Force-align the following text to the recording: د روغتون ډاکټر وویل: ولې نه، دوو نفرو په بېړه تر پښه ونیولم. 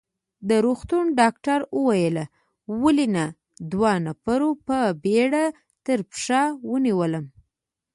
د 0.49 0.51
روغتون 0.65 1.05
ډاکټر 1.19 1.59
وویل: 1.77 2.17
ولې 2.83 3.07
نه، 3.15 3.25
دوو 3.71 3.93
نفرو 4.05 4.49
په 4.67 4.77
بېړه 5.03 5.43
تر 5.85 5.99
پښه 6.11 6.41
ونیولم. 6.71 7.25